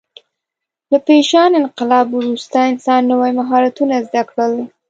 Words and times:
له 0.91 0.97
پېژاند 1.07 1.57
انقلاب 1.61 2.07
وروسته 2.19 2.57
انسان 2.71 3.01
نوي 3.11 3.31
مهارتونه 3.39 3.95
زده 4.07 4.21
کړل. 4.29 4.53